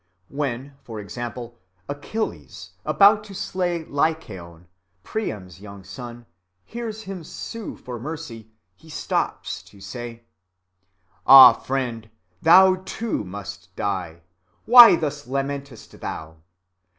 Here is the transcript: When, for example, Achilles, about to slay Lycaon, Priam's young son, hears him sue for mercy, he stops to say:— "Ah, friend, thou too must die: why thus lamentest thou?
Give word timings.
When, 0.29 0.73
for 0.81 0.99
example, 0.99 1.59
Achilles, 1.87 2.71
about 2.83 3.23
to 3.25 3.35
slay 3.35 3.85
Lycaon, 3.85 4.65
Priam's 5.03 5.61
young 5.61 5.83
son, 5.83 6.25
hears 6.65 7.03
him 7.03 7.23
sue 7.23 7.75
for 7.77 7.99
mercy, 7.99 8.49
he 8.75 8.89
stops 8.89 9.61
to 9.61 9.79
say:— 9.79 10.23
"Ah, 11.27 11.53
friend, 11.53 12.09
thou 12.41 12.77
too 12.83 13.23
must 13.23 13.75
die: 13.75 14.21
why 14.65 14.95
thus 14.95 15.27
lamentest 15.27 15.99
thou? 16.01 16.37